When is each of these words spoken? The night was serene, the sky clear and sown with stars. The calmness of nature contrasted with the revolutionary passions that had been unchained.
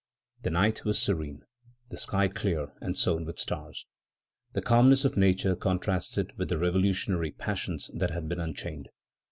The 0.41 0.49
night 0.49 0.83
was 0.83 0.97
serene, 0.97 1.43
the 1.91 1.95
sky 1.97 2.27
clear 2.27 2.71
and 2.81 2.97
sown 2.97 3.23
with 3.23 3.37
stars. 3.37 3.85
The 4.53 4.61
calmness 4.63 5.05
of 5.05 5.15
nature 5.15 5.55
contrasted 5.55 6.35
with 6.39 6.49
the 6.49 6.57
revolutionary 6.57 7.29
passions 7.29 7.91
that 7.93 8.09
had 8.09 8.27
been 8.27 8.39
unchained. 8.39 8.89